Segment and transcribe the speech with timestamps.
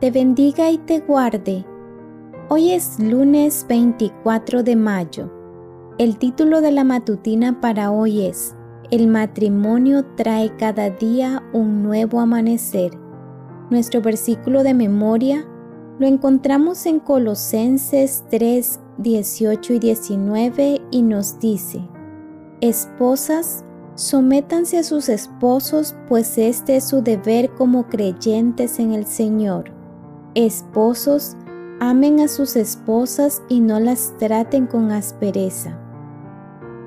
[0.00, 1.66] te bendiga y te guarde.
[2.48, 5.30] Hoy es lunes 24 de mayo.
[5.98, 8.56] El título de la matutina para hoy es
[8.90, 12.92] El matrimonio trae cada día un nuevo amanecer.
[13.68, 15.46] Nuestro versículo de memoria
[15.98, 21.86] lo encontramos en Colosenses 3, 18 y 19 y nos dice,
[22.62, 29.78] Esposas, sométanse a sus esposos, pues este es su deber como creyentes en el Señor.
[30.36, 31.36] Esposos,
[31.80, 35.76] amen a sus esposas y no las traten con aspereza.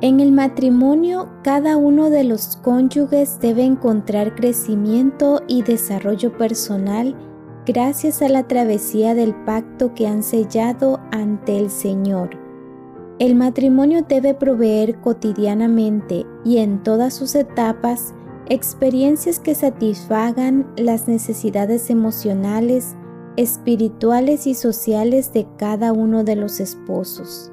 [0.00, 7.16] En el matrimonio, cada uno de los cónyuges debe encontrar crecimiento y desarrollo personal
[7.66, 12.30] gracias a la travesía del pacto que han sellado ante el Señor.
[13.18, 18.14] El matrimonio debe proveer cotidianamente y en todas sus etapas
[18.48, 22.94] experiencias que satisfagan las necesidades emocionales,
[23.36, 27.50] espirituales y sociales de cada uno de los esposos.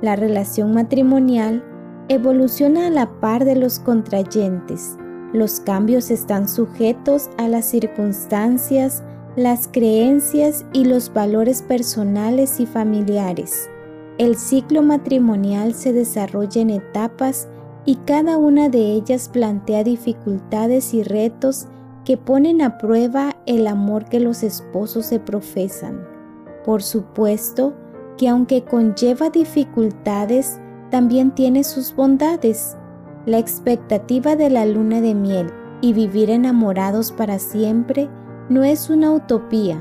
[0.00, 1.64] La relación matrimonial
[2.08, 4.96] evoluciona a la par de los contrayentes.
[5.32, 9.02] Los cambios están sujetos a las circunstancias,
[9.36, 13.68] las creencias y los valores personales y familiares.
[14.16, 17.48] El ciclo matrimonial se desarrolla en etapas
[17.84, 21.68] y cada una de ellas plantea dificultades y retos
[22.08, 26.08] que ponen a prueba el amor que los esposos se profesan.
[26.64, 27.74] Por supuesto
[28.16, 30.58] que aunque conlleva dificultades,
[30.90, 32.78] también tiene sus bondades.
[33.26, 35.50] La expectativa de la luna de miel
[35.82, 38.08] y vivir enamorados para siempre
[38.48, 39.78] no es una utopía.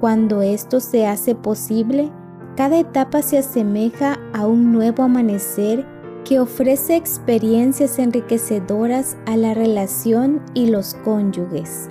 [0.00, 2.10] Cuando esto se hace posible,
[2.56, 5.86] cada etapa se asemeja a un nuevo amanecer
[6.26, 11.88] que ofrece experiencias enriquecedoras a la relación y los cónyuges.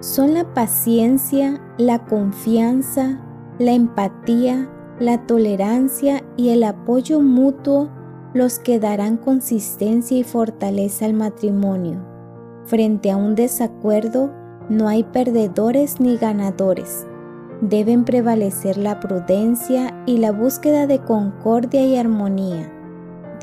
[0.00, 3.20] Son la paciencia, la confianza,
[3.58, 7.90] la empatía, la tolerancia y el apoyo mutuo
[8.32, 12.02] los que darán consistencia y fortaleza al matrimonio.
[12.64, 14.32] Frente a un desacuerdo,
[14.70, 17.06] no hay perdedores ni ganadores.
[17.60, 22.72] Deben prevalecer la prudencia y la búsqueda de concordia y armonía.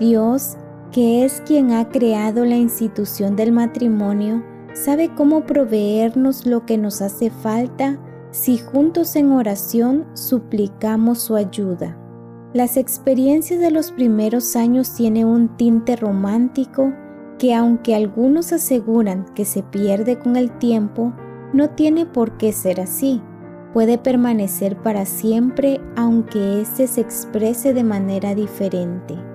[0.03, 0.57] Dios,
[0.91, 4.43] que es quien ha creado la institución del matrimonio,
[4.73, 7.97] sabe cómo proveernos lo que nos hace falta
[8.31, 11.97] si juntos en oración suplicamos su ayuda.
[12.53, 16.91] Las experiencias de los primeros años tienen un tinte romántico
[17.39, 21.13] que aunque algunos aseguran que se pierde con el tiempo,
[21.53, 23.21] no tiene por qué ser así.
[23.71, 29.32] Puede permanecer para siempre aunque éste se exprese de manera diferente.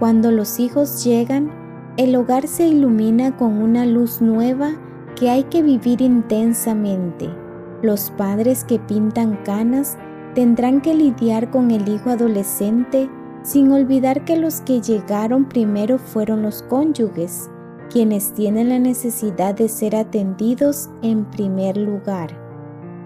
[0.00, 1.52] Cuando los hijos llegan,
[1.98, 4.70] el hogar se ilumina con una luz nueva
[5.14, 7.28] que hay que vivir intensamente.
[7.82, 9.98] Los padres que pintan canas
[10.34, 13.10] tendrán que lidiar con el hijo adolescente
[13.42, 17.50] sin olvidar que los que llegaron primero fueron los cónyuges,
[17.90, 22.30] quienes tienen la necesidad de ser atendidos en primer lugar.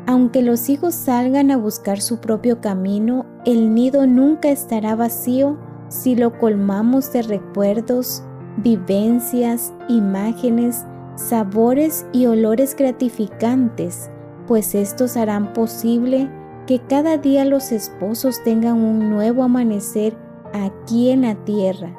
[0.06, 5.58] Aunque los hijos salgan a buscar su propio camino, el nido nunca estará vacío
[5.94, 8.24] si lo colmamos de recuerdos,
[8.56, 10.84] vivencias, imágenes,
[11.14, 14.10] sabores y olores gratificantes,
[14.48, 16.28] pues estos harán posible
[16.66, 20.16] que cada día los esposos tengan un nuevo amanecer
[20.52, 21.94] aquí en la tierra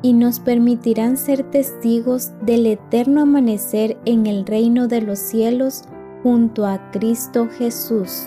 [0.00, 5.82] y nos permitirán ser testigos del eterno amanecer en el reino de los cielos
[6.22, 8.26] junto a Cristo Jesús.